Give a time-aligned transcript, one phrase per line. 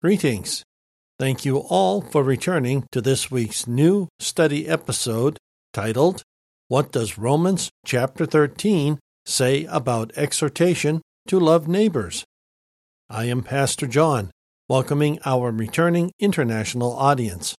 [0.00, 0.62] Greetings.
[1.18, 5.38] Thank you all for returning to this week's new study episode
[5.72, 6.22] titled,
[6.68, 12.22] What Does Romans chapter 13 Say About Exhortation to Love Neighbors?
[13.10, 14.30] I am Pastor John,
[14.68, 17.56] welcoming our returning international audience.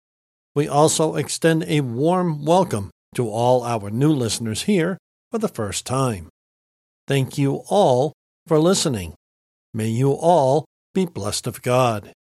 [0.55, 4.97] We also extend a warm welcome to all our new listeners here
[5.29, 6.29] for the first time.
[7.05, 8.13] Thank you all
[8.47, 9.15] for listening.
[9.73, 10.63] May you all
[10.93, 12.13] be blessed of God.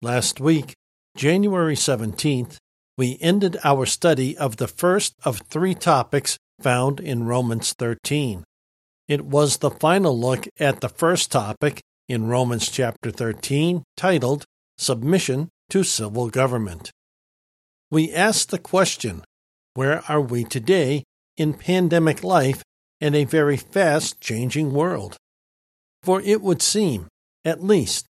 [0.00, 0.74] Last week,
[1.16, 2.58] January 17th,
[2.96, 8.44] we ended our study of the first of three topics found in Romans 13.
[9.08, 14.44] It was the final look at the first topic in Romans chapter 13, titled
[14.76, 16.92] Submission to Civil Government.
[17.90, 19.24] We asked the question
[19.74, 21.02] Where are we today
[21.36, 22.62] in pandemic life
[23.00, 25.16] and a very fast changing world?
[26.04, 27.08] For it would seem,
[27.44, 28.06] at least,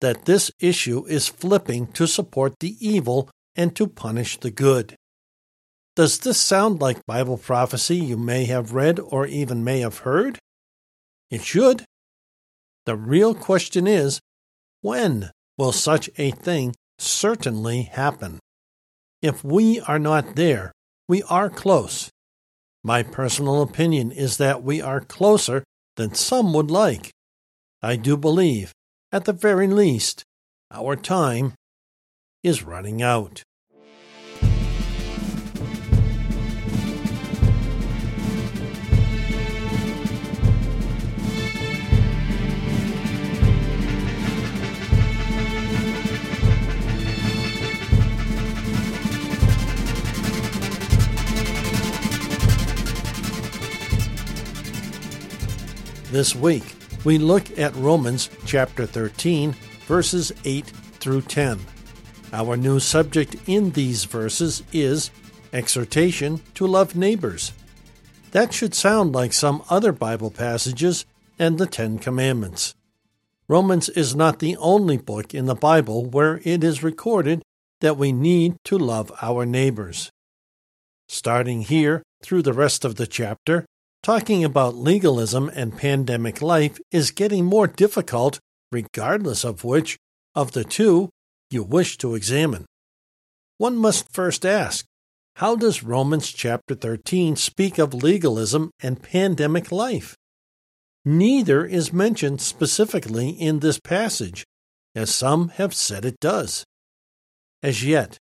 [0.00, 4.94] that this issue is flipping to support the evil and to punish the good.
[5.96, 10.38] Does this sound like Bible prophecy you may have read or even may have heard?
[11.30, 11.84] It should.
[12.86, 14.20] The real question is
[14.80, 18.38] when will such a thing certainly happen?
[19.20, 20.72] If we are not there,
[21.08, 22.10] we are close.
[22.84, 25.64] My personal opinion is that we are closer
[25.96, 27.10] than some would like.
[27.82, 28.72] I do believe
[29.10, 30.24] at the very least,
[30.70, 31.54] our time
[32.42, 33.42] is running out.
[56.10, 59.52] This week, we look at Romans chapter 13,
[59.86, 61.58] verses 8 through 10.
[62.32, 65.10] Our new subject in these verses is
[65.52, 67.52] exhortation to love neighbors.
[68.32, 71.06] That should sound like some other Bible passages
[71.38, 72.74] and the Ten Commandments.
[73.48, 77.42] Romans is not the only book in the Bible where it is recorded
[77.80, 80.10] that we need to love our neighbors.
[81.06, 83.64] Starting here through the rest of the chapter,
[84.02, 88.38] Talking about legalism and pandemic life is getting more difficult,
[88.70, 89.98] regardless of which
[90.34, 91.10] of the two
[91.50, 92.64] you wish to examine.
[93.58, 94.84] One must first ask
[95.36, 100.16] how does Romans chapter 13 speak of legalism and pandemic life?
[101.04, 104.44] Neither is mentioned specifically in this passage,
[104.96, 106.64] as some have said it does.
[107.62, 108.18] As yet,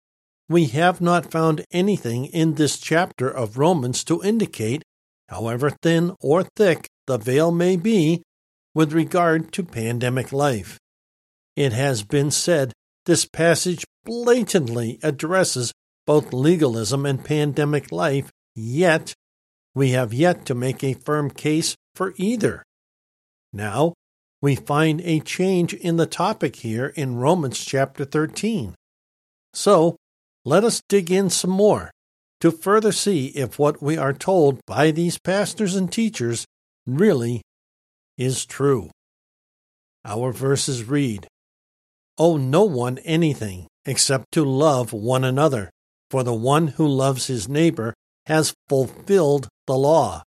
[0.48, 4.84] we have not found anything in this chapter of Romans to indicate
[5.30, 8.22] however thin or thick the veil may be,
[8.74, 10.78] with regard to pandemic life.
[11.56, 12.74] It has been said
[13.06, 15.72] this passage blatantly addresses
[16.06, 19.14] both legalism and pandemic life, yet
[19.74, 22.64] we have yet to make a firm case for either.
[23.52, 23.94] Now,
[24.42, 28.76] we find a change in the topic here in Romans chapter 13.
[29.54, 29.96] So,
[30.46, 31.92] let us dig in some more
[32.42, 36.46] to further see if what we are told by these pastors and teachers
[36.86, 37.42] really
[38.18, 38.90] is true.
[40.06, 41.28] Our verses read
[42.18, 45.70] Owe no one anything except to love one another,
[46.10, 47.94] for the one who loves his neighbor
[48.26, 50.24] has fulfilled the law.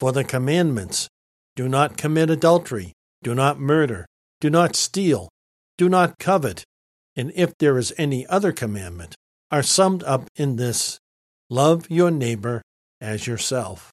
[0.00, 1.08] For the commandments
[1.56, 4.06] do not commit adultery, do not murder,
[4.40, 5.28] do not steal,
[5.76, 6.64] do not covet,
[7.16, 9.14] and if there is any other commandment,
[9.50, 10.98] are summed up in this
[11.50, 12.62] Love your neighbor
[13.00, 13.90] as yourself.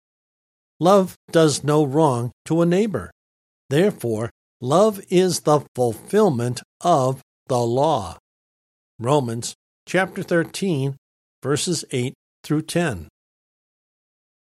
[0.81, 3.11] Love does no wrong to a neighbor.
[3.71, 8.19] Therefore, love is the fulfillment of the law.
[8.99, 9.55] Romans
[9.87, 10.97] chapter 13,
[11.43, 13.09] verses 8 through 10.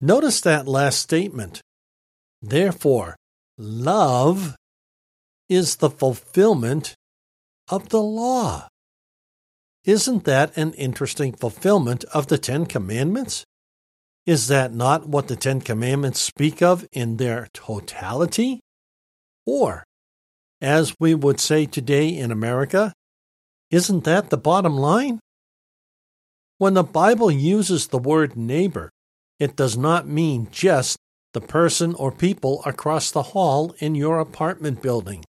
[0.01, 1.61] Notice that last statement.
[2.43, 3.17] Therefore,
[3.57, 4.57] love
[5.49, 6.95] is the fulfillment
[7.69, 8.69] of the law.
[9.87, 13.45] Isn't that an interesting fulfillment of the Ten Commandments?
[14.27, 18.59] Is that not what the Ten Commandments speak of in their totality?
[19.47, 19.85] Or,
[20.61, 22.93] as we would say today in America,
[23.71, 25.21] isn't that the bottom line?
[26.59, 28.91] When the Bible uses the word neighbor,
[29.39, 30.97] it does not mean just
[31.33, 35.23] the person or people across the hall in your apartment building.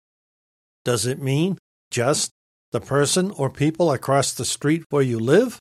[0.86, 1.58] Does it mean
[1.92, 2.32] just
[2.72, 5.60] the person or people across the street where you live?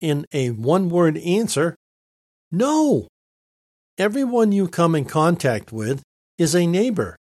[0.00, 1.76] In a one word answer,
[2.50, 3.08] no.
[3.98, 6.02] Everyone you come in contact with
[6.38, 7.16] is a neighbor.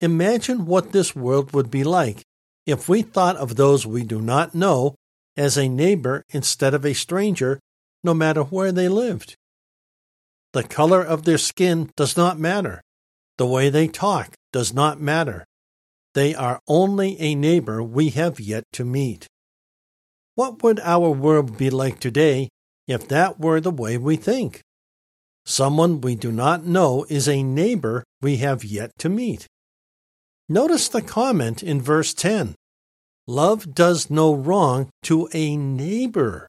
[0.00, 2.22] Imagine what this world would be like
[2.66, 4.94] if we thought of those we do not know
[5.36, 7.58] as a neighbor instead of a stranger,
[8.04, 9.36] no matter where they lived.
[10.52, 12.82] The color of their skin does not matter.
[13.38, 15.44] The way they talk does not matter.
[16.18, 19.28] They are only a neighbor we have yet to meet.
[20.34, 22.48] What would our world be like today
[22.88, 24.60] if that were the way we think?
[25.46, 29.46] Someone we do not know is a neighbor we have yet to meet.
[30.48, 32.56] Notice the comment in verse 10
[33.28, 36.48] Love does no wrong to a neighbor.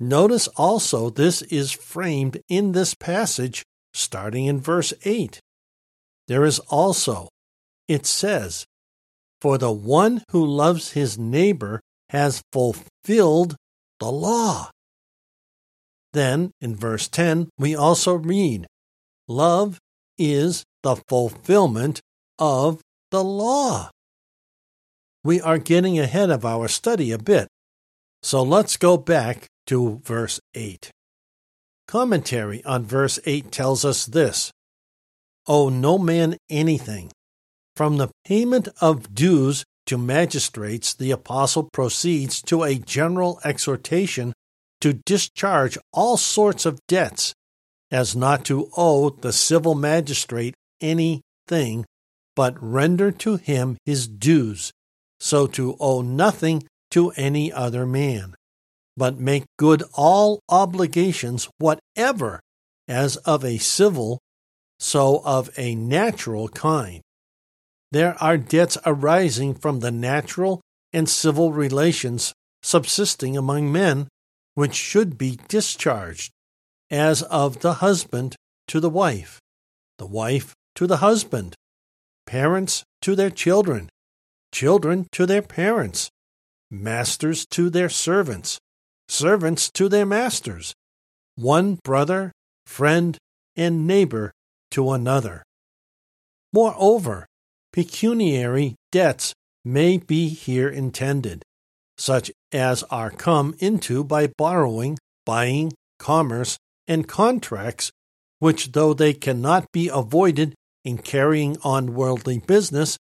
[0.00, 3.62] Notice also this is framed in this passage
[3.94, 5.38] starting in verse 8.
[6.26, 7.28] There is also,
[7.88, 8.66] it says,
[9.40, 11.80] For the one who loves his neighbor
[12.10, 13.56] has fulfilled
[14.00, 14.70] the law.
[16.12, 18.66] Then in verse 10, we also read,
[19.28, 19.78] Love
[20.18, 22.00] is the fulfillment
[22.38, 22.80] of
[23.10, 23.90] the law.
[25.24, 27.48] We are getting ahead of our study a bit,
[28.22, 30.90] so let's go back to verse 8.
[31.88, 34.52] Commentary on verse 8 tells us this
[35.46, 37.10] Owe no man anything.
[37.76, 44.32] From the payment of dues to magistrates, the apostle proceeds to a general exhortation
[44.80, 47.34] to discharge all sorts of debts,
[47.90, 51.84] as not to owe the civil magistrate anything,
[52.34, 54.72] but render to him his dues,
[55.20, 58.34] so to owe nothing to any other man,
[58.96, 62.40] but make good all obligations, whatever,
[62.88, 64.18] as of a civil,
[64.78, 67.02] so of a natural kind.
[67.96, 70.60] There are debts arising from the natural
[70.92, 74.08] and civil relations subsisting among men,
[74.52, 76.30] which should be discharged,
[76.90, 78.36] as of the husband
[78.68, 79.40] to the wife,
[79.96, 81.54] the wife to the husband,
[82.26, 83.88] parents to their children,
[84.52, 86.10] children to their parents,
[86.70, 88.58] masters to their servants,
[89.08, 90.74] servants to their masters,
[91.34, 92.30] one brother,
[92.66, 93.16] friend,
[93.56, 94.32] and neighbor
[94.70, 95.42] to another.
[96.52, 97.26] Moreover,
[97.76, 101.42] pecuniary debts may be here intended,
[101.98, 104.96] such as are come into by borrowing,
[105.26, 106.56] buying, commerce,
[106.88, 107.92] and contracts,
[108.38, 110.54] which, though they cannot be avoided
[110.86, 112.96] in carrying on worldly business,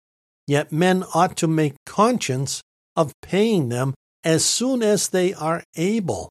[0.48, 2.64] yet men ought to make conscience
[2.96, 3.94] of paying them
[4.24, 6.30] as soon as they are able.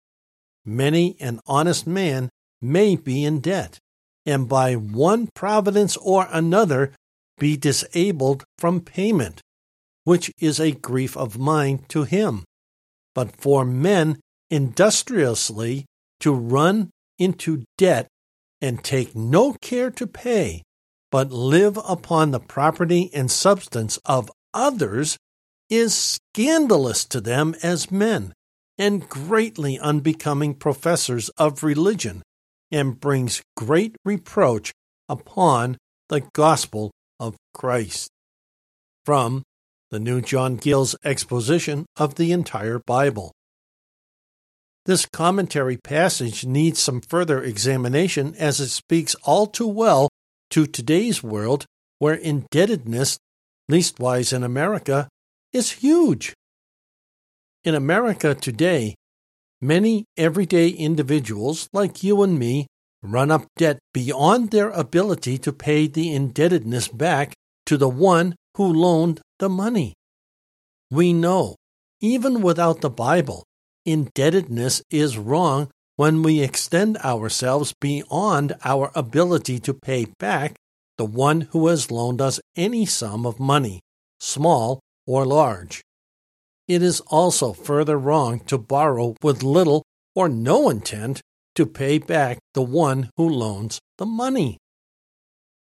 [0.65, 2.29] Many an honest man
[2.61, 3.79] may be in debt,
[4.27, 6.93] and by one providence or another
[7.39, 9.41] be disabled from payment,
[10.05, 12.45] which is a grief of mind to him.
[13.15, 14.21] But for men
[14.51, 15.87] industriously
[16.21, 18.07] to run into debt
[18.61, 20.63] and take no care to pay,
[21.11, 25.17] but live upon the property and substance of others
[25.69, 28.33] is scandalous to them as men
[28.79, 32.23] and greatly unbecoming professors of religion
[32.71, 34.73] and brings great reproach
[35.09, 35.77] upon
[36.09, 36.91] the gospel
[37.23, 38.11] of Christ.
[39.07, 39.45] From
[39.91, 43.33] the New John Gill's exposition of the entire Bible.
[44.87, 50.09] This commentary passage needs some further examination as it speaks all too well
[50.51, 51.65] to today's world
[52.01, 53.19] where indebtedness,
[53.71, 55.09] leastwise in America,
[55.53, 56.35] is huge.
[57.63, 58.97] In America today,
[59.61, 62.67] many everyday individuals like you and me
[63.03, 67.35] run up debt beyond their ability to pay the indebtedness back
[67.67, 69.95] to the one who loaned the money.
[70.91, 71.57] We know,
[72.01, 73.45] even without the Bible,
[73.85, 80.55] indebtedness is wrong when we extend ourselves beyond our ability to pay back
[80.99, 83.81] the one who has loaned us any sum of money,
[84.21, 85.83] small or large.
[86.69, 89.83] It is also further wrong to borrow with little
[90.15, 91.21] or no intent
[91.55, 94.59] to pay back the one who loans the money.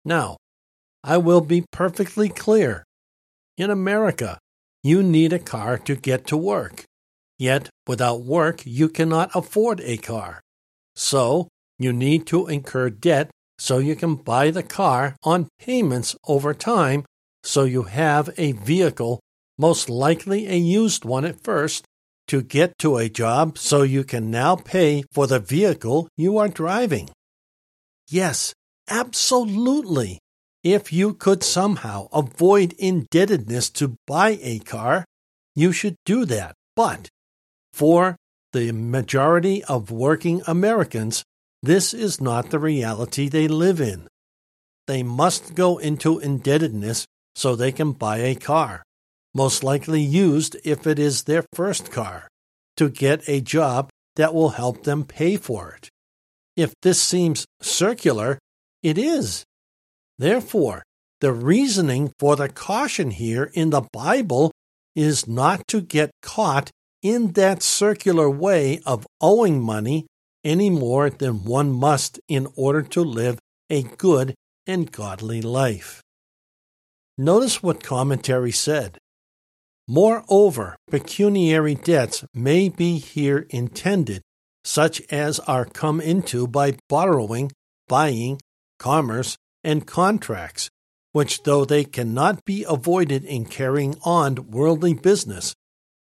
[0.04, 0.36] Now,
[1.02, 2.84] I will be perfectly clear.
[3.56, 4.38] In America,
[4.82, 6.84] you need a car to get to work.
[7.38, 10.40] Yet, without work, you cannot afford a car.
[10.94, 11.48] So,
[11.78, 17.04] you need to incur debt so you can buy the car on payments over time
[17.42, 19.20] so you have a vehicle,
[19.58, 21.84] most likely a used one at first,
[22.28, 26.48] to get to a job so you can now pay for the vehicle you are
[26.48, 27.10] driving.
[28.08, 28.54] Yes,
[28.88, 30.18] absolutely.
[30.62, 35.04] If you could somehow avoid indebtedness to buy a car,
[35.54, 36.54] you should do that.
[36.74, 37.08] But
[37.72, 38.16] for
[38.52, 41.22] the majority of working Americans,
[41.62, 44.08] this is not the reality they live in.
[44.86, 48.82] They must go into indebtedness so they can buy a car.
[49.34, 52.28] Most likely used if it is their first car,
[52.76, 55.88] to get a job that will help them pay for it.
[56.56, 58.38] If this seems circular,
[58.82, 59.44] it is.
[60.18, 60.82] Therefore,
[61.20, 64.52] the reasoning for the caution here in the Bible
[64.94, 66.70] is not to get caught
[67.02, 70.06] in that circular way of owing money
[70.44, 73.38] any more than one must in order to live
[73.70, 74.34] a good
[74.66, 76.02] and godly life.
[77.16, 78.98] Notice what commentary said.
[79.86, 84.22] Moreover, pecuniary debts may be here intended,
[84.64, 87.52] such as are come into by borrowing,
[87.86, 88.40] buying,
[88.78, 90.70] commerce, and contracts,
[91.12, 95.54] which though they cannot be avoided in carrying on worldly business,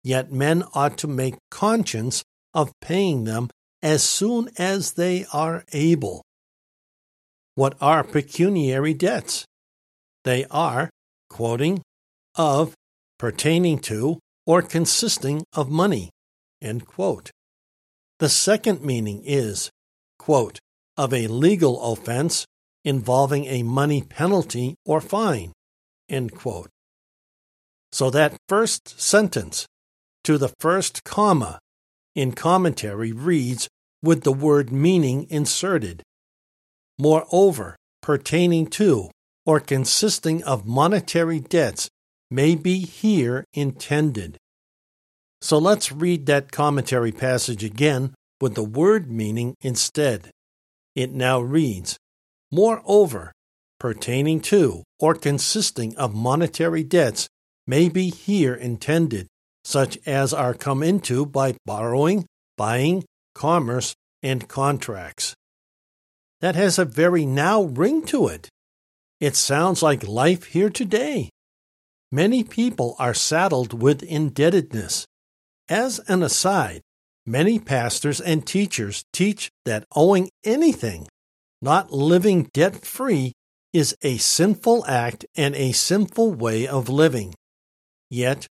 [0.04, 3.50] yet men ought to make conscience of paying them
[3.82, 6.22] as soon as they are able.
[7.56, 9.44] What are pecuniary debts?
[10.22, 10.90] They are,
[11.28, 11.82] quoting,
[12.36, 12.74] of,
[13.18, 16.10] pertaining to, or consisting of money.
[16.60, 19.70] The second meaning is,
[20.18, 20.58] quote,
[20.96, 22.46] of a legal offense
[22.84, 25.52] involving a money penalty or fine.
[27.92, 29.66] So that first sentence
[30.24, 31.58] to the first comma
[32.14, 33.68] in commentary reads
[34.02, 36.02] with the word meaning inserted.
[36.98, 39.10] Moreover, pertaining to
[39.46, 41.88] or consisting of monetary debts
[42.34, 44.36] may be here intended.
[45.40, 50.30] So let's read that commentary passage again with the word meaning instead.
[50.96, 51.96] It now reads
[52.50, 53.32] Moreover,
[53.78, 57.28] pertaining to or consisting of monetary debts
[57.66, 59.28] may be here intended,
[59.64, 62.26] such as are come into by borrowing,
[62.56, 65.34] buying, commerce, and contracts.
[66.40, 68.48] That has a very now ring to it.
[69.20, 71.30] It sounds like life here today.
[72.14, 75.04] Many people are saddled with indebtedness.
[75.68, 76.80] As an aside,
[77.26, 81.08] many pastors and teachers teach that owing anything,
[81.60, 83.32] not living debt free,
[83.72, 87.34] is a sinful act and a sinful way of living.
[88.08, 88.46] Yet,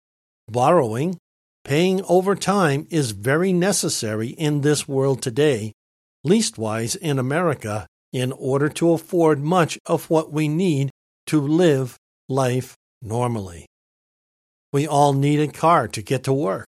[0.47, 1.17] borrowing,
[1.65, 5.73] paying over time is very necessary in this world today,
[6.23, 10.91] leastwise in America, in order to afford much of what we need
[11.25, 11.97] to live
[12.29, 13.65] life normally.
[14.71, 16.67] We all need a car to get to work.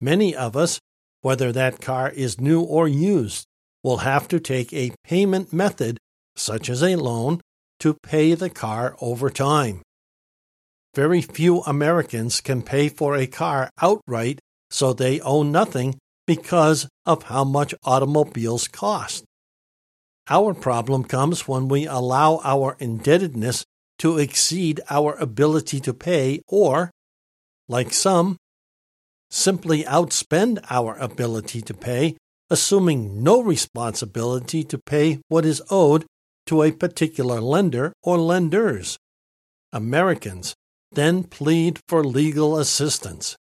[0.00, 0.80] Many of us,
[1.20, 3.46] whether that car is new or used,
[3.82, 5.98] will have to take a payment method,
[6.36, 7.40] such as a loan,
[7.80, 9.82] to pay the car over time.
[10.94, 17.24] Very few Americans can pay for a car outright, so they owe nothing because of
[17.24, 19.24] how much automobiles cost.
[20.28, 23.64] Our problem comes when we allow our indebtedness
[23.98, 26.90] to exceed our ability to pay, or,
[27.68, 28.36] like some,
[29.30, 32.16] simply outspend our ability to pay,
[32.50, 36.04] assuming no responsibility to pay what is owed
[36.46, 38.98] to a particular lender or lenders.
[39.72, 40.54] Americans
[40.92, 43.36] then plead for legal assistance.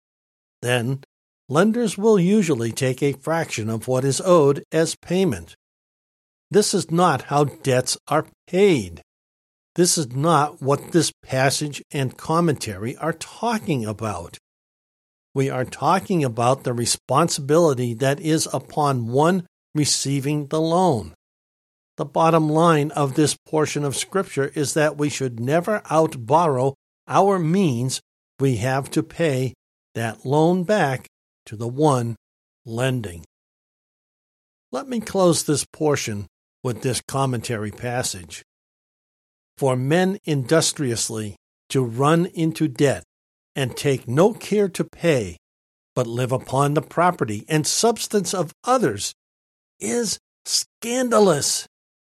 [0.62, 1.02] Then,
[1.49, 5.54] lenders will usually take a fraction of what is owed as payment.
[6.50, 9.02] This is not how debts are paid.
[9.74, 14.36] This is not what this passage and commentary are talking about.
[15.34, 21.14] We are talking about the responsibility that is upon one receiving the loan.
[21.96, 26.74] The bottom line of this portion of Scripture is that we should never outborrow
[27.08, 28.02] our means.
[28.38, 29.54] We have to pay
[29.94, 31.06] that loan back
[31.46, 32.16] to the one
[32.66, 33.24] lending.
[34.70, 36.26] Let me close this portion
[36.62, 38.42] with this commentary passage
[39.56, 41.37] for men industriously
[41.68, 43.04] to run into debt
[43.54, 45.37] and take no care to pay,
[45.94, 49.14] but live upon the property and substance of others,
[49.78, 51.66] is scandalous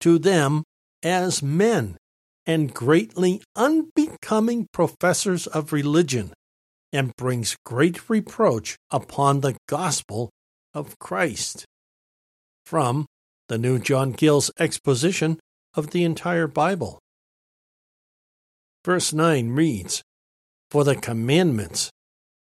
[0.00, 0.62] to them
[1.02, 1.96] as men
[2.46, 6.32] and greatly unbecoming professors of religion,
[6.92, 10.30] and brings great reproach upon the gospel
[10.74, 11.64] of Christ.
[12.66, 13.06] From
[13.48, 15.38] the New John Gill's exposition
[15.74, 16.98] of the entire Bible.
[18.84, 20.02] Verse 9 reads
[20.70, 21.90] For the commandments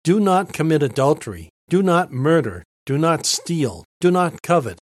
[0.03, 4.79] do not commit adultery, do not murder, do not steal, do not covet,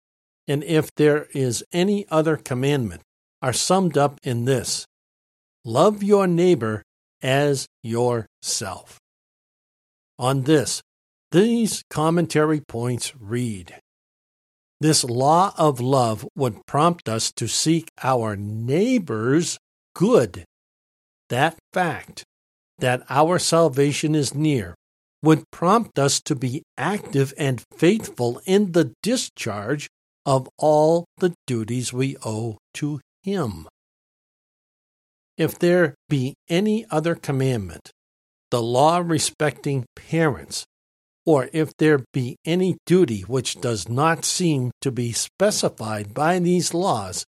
[0.49, 3.02] and if there is any other commandment,
[3.40, 4.87] are summed up in this
[5.64, 6.82] Love your neighbor
[7.23, 8.99] as yourself.
[10.18, 10.82] On this,
[11.30, 13.80] these commentary points read
[14.80, 19.58] This law of love would prompt us to seek our neighbor's
[19.94, 20.44] good
[21.28, 22.24] that fact
[22.78, 24.74] that our salvation is near
[25.22, 29.88] would prompt us to be active and faithful in the discharge
[30.26, 33.66] of all the duties we owe to Him.
[35.36, 37.90] If there be any other commandment,
[38.50, 40.64] the law respecting parents,
[41.26, 46.74] or if there be any duty which does not seem to be specified by these
[46.74, 47.24] laws,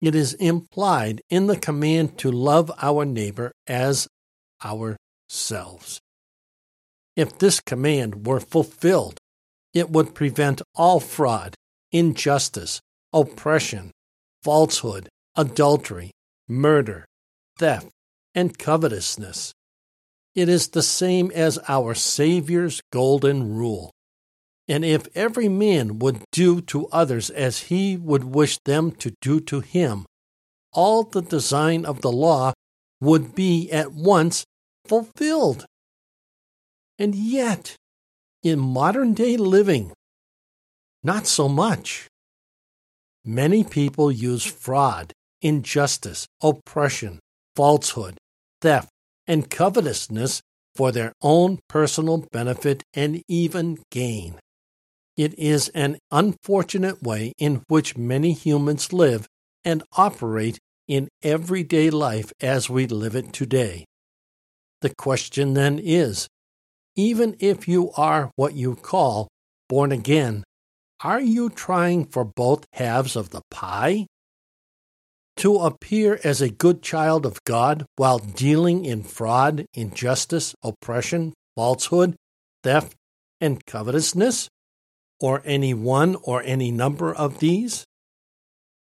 [0.00, 4.08] it is implied in the command to love our neighbor as
[4.64, 6.00] ourselves.
[7.16, 9.18] If this command were fulfilled,
[9.72, 11.54] it would prevent all fraud,
[11.92, 12.80] injustice,
[13.12, 13.90] oppression,
[14.42, 16.10] falsehood, adultery,
[16.48, 17.04] murder,
[17.58, 17.88] theft,
[18.34, 19.52] and covetousness.
[20.34, 23.90] It is the same as our Saviour's golden rule.
[24.68, 29.40] And if every man would do to others as he would wish them to do
[29.40, 30.06] to him,
[30.72, 32.52] all the design of the law
[33.00, 34.44] would be at once
[34.86, 35.66] fulfilled.
[36.98, 37.76] And yet,
[38.42, 39.92] in modern day living,
[41.02, 42.08] not so much.
[43.24, 47.20] Many people use fraud, injustice, oppression,
[47.54, 48.18] falsehood,
[48.60, 48.88] theft,
[49.26, 50.40] and covetousness
[50.74, 54.38] for their own personal benefit and even gain.
[55.16, 59.26] It is an unfortunate way in which many humans live
[59.64, 63.86] and operate in everyday life as we live it today.
[64.82, 66.28] The question then is
[66.96, 69.28] even if you are what you call
[69.68, 70.44] born again,
[71.02, 74.06] are you trying for both halves of the pie?
[75.38, 82.16] To appear as a good child of God while dealing in fraud, injustice, oppression, falsehood,
[82.62, 82.94] theft,
[83.40, 84.48] and covetousness?
[85.20, 87.84] Or any one or any number of these?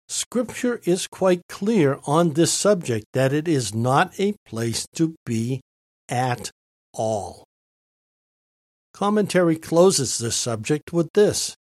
[0.09, 5.61] Scripture is quite clear on this subject that it is not a place to be
[6.09, 6.51] at
[6.93, 7.45] all.
[8.93, 11.55] Commentary closes this subject with this.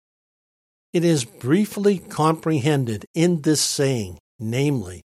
[0.92, 5.02] It is briefly comprehended in this saying, namely,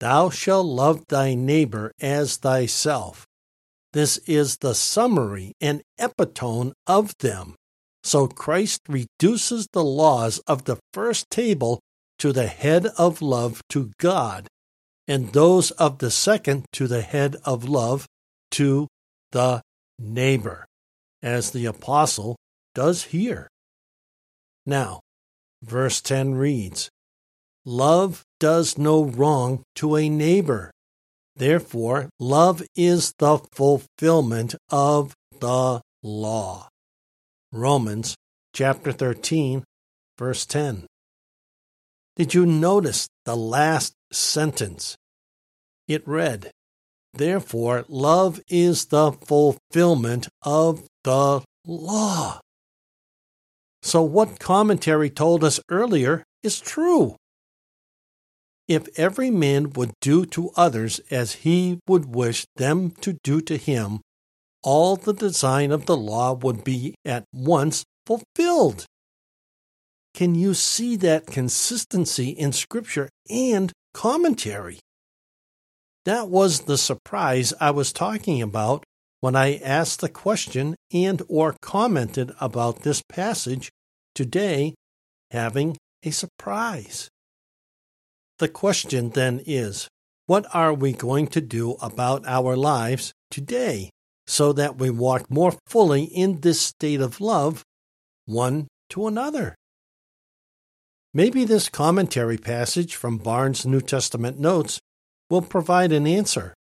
[0.00, 3.26] Thou shalt love thy neighbor as thyself.
[3.92, 7.54] This is the summary and epitome of them.
[8.02, 11.80] So Christ reduces the laws of the first table
[12.18, 14.48] to the head of love to God,
[15.06, 18.06] and those of the second to the head of love
[18.52, 18.88] to
[19.32, 19.62] the
[19.98, 20.66] neighbor
[21.22, 22.36] as the apostle
[22.74, 23.48] does here.
[24.66, 25.00] Now,
[25.62, 26.90] verse 10 reads
[27.64, 30.70] Love does no wrong to a neighbor.
[31.36, 36.68] Therefore, love is the fulfillment of the law.
[37.52, 38.14] Romans
[38.52, 39.64] chapter 13,
[40.18, 40.84] verse 10.
[42.16, 44.96] Did you notice the last sentence?
[45.86, 46.50] It read,
[47.14, 52.40] Therefore, love is the fulfillment of the law.
[53.82, 57.16] So, what commentary told us earlier is true.
[58.66, 63.56] If every man would do to others as he would wish them to do to
[63.56, 64.00] him,
[64.62, 68.86] all the design of the law would be at once fulfilled.
[70.14, 74.80] Can you see that consistency in Scripture and commentary?
[76.04, 78.84] That was the surprise I was talking about
[79.20, 83.70] when I asked the question and or commented about this passage
[84.14, 84.74] today
[85.30, 87.08] having a surprise.
[88.38, 89.88] The question then is,
[90.26, 93.90] what are we going to do about our lives today
[94.28, 97.64] so that we walk more fully in this state of love
[98.26, 99.56] one to another?
[101.14, 104.78] Maybe this commentary passage from Barnes' New Testament Notes
[105.30, 106.52] will provide an answer.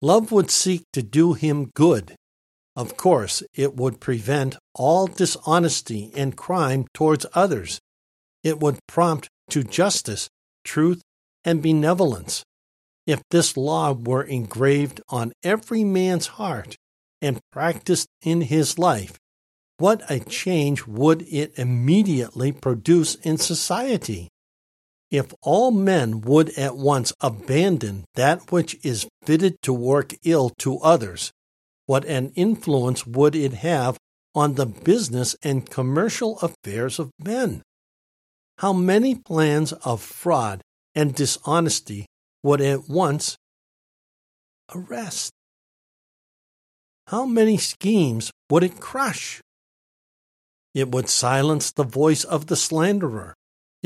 [0.00, 2.16] Love would seek to do him good.
[2.74, 7.78] Of course, it would prevent all dishonesty and crime towards others.
[8.42, 10.28] It would prompt to justice,
[10.64, 11.02] truth,
[11.44, 12.42] and benevolence.
[13.06, 16.76] If this law were engraved on every man's heart
[17.22, 19.16] and practiced in his life,
[19.78, 24.28] what a change would it immediately produce in society?
[25.10, 30.78] If all men would at once abandon that which is fitted to work ill to
[30.78, 31.30] others,
[31.86, 33.96] what an influence would it have
[34.34, 37.62] on the business and commercial affairs of men?
[38.58, 40.62] How many plans of fraud
[40.94, 42.06] and dishonesty
[42.46, 43.36] would at once
[44.74, 45.32] arrest?
[47.08, 49.42] How many schemes would it crush?
[50.74, 53.34] It would silence the voice of the slanderer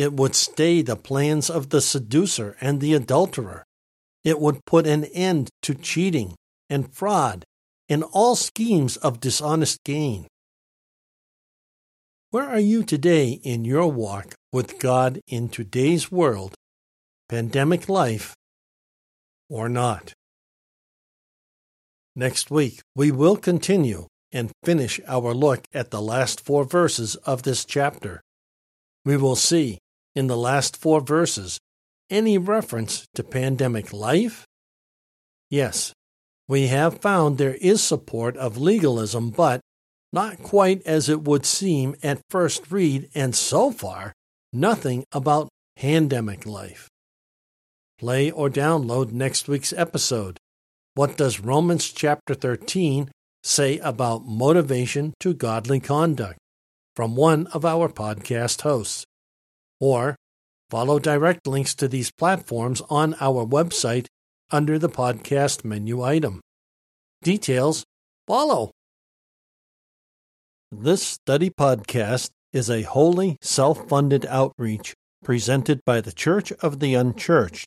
[0.00, 3.64] it would stay the plans of the seducer and the adulterer.
[4.24, 6.36] It would put an end to cheating
[6.70, 7.44] and fraud
[7.86, 10.26] and all schemes of dishonest gain.
[12.30, 16.54] Where are you today in your walk with God in today's world,
[17.28, 18.34] pandemic life,
[19.50, 20.14] or not?
[22.16, 27.42] Next week, we will continue and finish our look at the last four verses of
[27.42, 28.22] this chapter.
[29.04, 29.78] We will see
[30.14, 31.58] in the last four verses
[32.10, 34.44] any reference to pandemic life?
[35.48, 35.92] Yes,
[36.48, 39.60] we have found there is support of legalism, but
[40.12, 44.12] not quite as it would seem at first read, and so far,
[44.52, 46.88] nothing about pandemic life.
[48.00, 50.38] Play or download next week's episode.
[50.94, 53.10] What does Romans chapter 13
[53.44, 56.38] say about motivation to godly conduct?
[56.96, 59.04] From one of our podcast hosts.
[59.80, 60.16] Or
[60.70, 64.06] follow direct links to these platforms on our website
[64.50, 66.40] under the podcast menu item.
[67.22, 67.84] Details
[68.26, 68.70] follow.
[70.72, 76.94] This study podcast is a wholly self funded outreach presented by the Church of the
[76.94, 77.66] Unchurched,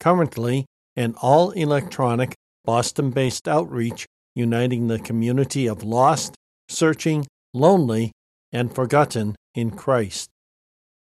[0.00, 6.34] currently an all electronic Boston based outreach uniting the community of lost,
[6.68, 8.12] searching, lonely,
[8.52, 10.28] and forgotten in Christ.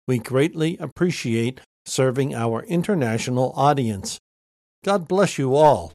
[0.08, 4.19] We greatly appreciate serving our international audience.
[4.84, 5.91] God bless you all.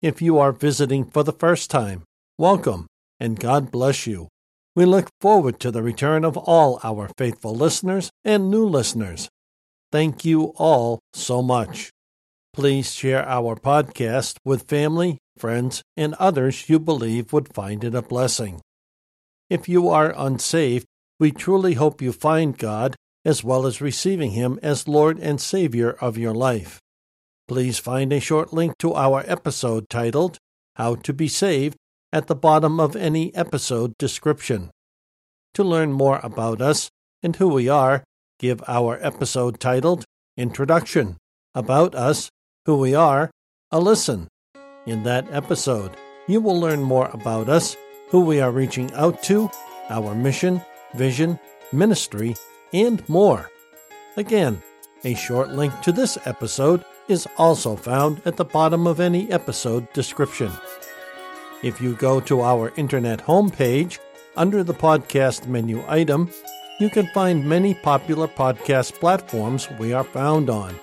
[0.00, 2.02] If you are visiting for the first time,
[2.38, 2.86] welcome
[3.20, 4.28] and God bless you.
[4.74, 9.28] We look forward to the return of all our faithful listeners and new listeners.
[9.92, 11.90] Thank you all so much.
[12.52, 18.02] Please share our podcast with family, friends, and others you believe would find it a
[18.02, 18.60] blessing.
[19.48, 20.86] If you are unsaved,
[21.18, 25.92] we truly hope you find God as well as receiving Him as Lord and Savior
[25.92, 26.78] of your life.
[27.48, 30.36] Please find a short link to our episode titled
[30.76, 31.76] How to Be Saved
[32.12, 34.70] at the bottom of any episode description.
[35.54, 36.90] To learn more about us
[37.22, 38.04] and who we are,
[38.38, 40.04] give our episode titled
[40.36, 41.16] Introduction,
[41.54, 42.28] About Us,
[42.64, 43.28] Who We Are,
[43.72, 44.28] a listen.
[44.86, 45.96] In that episode,
[46.28, 47.76] you will learn more about us,
[48.10, 49.50] who we are reaching out to,
[49.90, 50.62] our mission,
[50.94, 51.40] vision,
[51.72, 52.36] ministry,
[52.72, 53.50] and more.
[54.16, 54.62] Again,
[55.02, 59.92] a short link to this episode is also found at the bottom of any episode
[59.92, 60.52] description.
[61.64, 63.98] If you go to our internet homepage,
[64.36, 66.30] under the podcast menu item,
[66.78, 70.78] you can find many popular podcast platforms we are found on.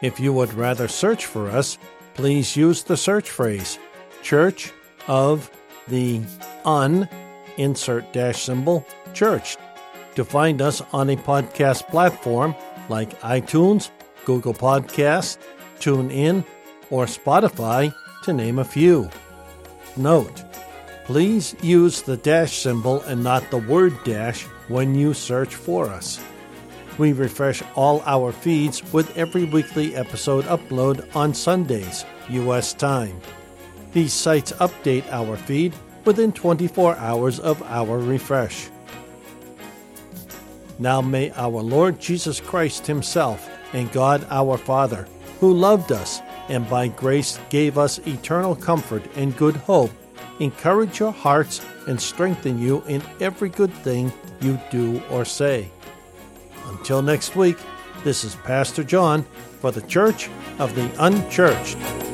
[0.00, 1.78] If you would rather search for us,
[2.14, 3.78] please use the search phrase
[4.22, 4.72] Church
[5.06, 5.50] of
[5.88, 6.20] the
[6.64, 7.08] Un,
[7.56, 9.56] insert dash symbol, church,
[10.14, 12.54] to find us on a podcast platform
[12.88, 13.90] like iTunes,
[14.24, 15.38] Google Podcasts,
[15.80, 16.44] TuneIn,
[16.90, 17.92] or Spotify,
[18.24, 19.10] to name a few.
[19.96, 20.44] Note,
[21.06, 26.20] please use the dash symbol and not the word dash when you search for us.
[26.98, 32.74] We refresh all our feeds with every weekly episode upload on Sundays, U.S.
[32.74, 33.20] time.
[33.92, 38.68] These sites update our feed within 24 hours of our refresh.
[40.80, 45.06] Now may our Lord Jesus Christ Himself and God our Father,
[45.38, 49.92] who loved us and by grace gave us eternal comfort and good hope,
[50.40, 55.70] encourage your hearts and strengthen you in every good thing you do or say.
[56.68, 57.58] Until next week,
[58.04, 59.24] this is Pastor John
[59.60, 62.07] for the Church of the Unchurched.